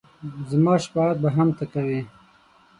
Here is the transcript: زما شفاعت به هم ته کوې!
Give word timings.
زما 0.49 0.75
شفاعت 0.83 1.17
به 1.23 1.29
هم 1.37 1.49
ته 1.57 1.65
کوې! 1.73 2.01